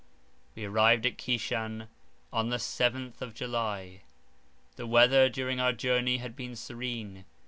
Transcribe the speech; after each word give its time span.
We 0.55 0.65
arrived 0.65 1.05
at 1.05 1.19
Kishan 1.19 1.87
on 2.33 2.49
the 2.49 2.57
7th 2.57 3.21
of 3.21 3.35
July. 3.35 4.01
The 4.75 4.87
weather 4.87 5.29
during 5.29 5.59
our 5.59 5.73
journey 5.73 6.17
had 6.17 6.35
been 6.35 6.55
serene. 6.55 7.23